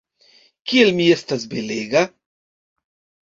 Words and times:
Kiel 0.69 0.89
mi 0.99 1.05
estas 1.17 1.45
belega! 1.53 2.03